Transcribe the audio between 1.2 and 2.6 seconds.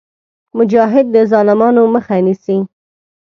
ظالمانو مخه نیسي.